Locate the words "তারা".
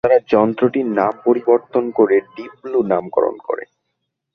0.05-0.19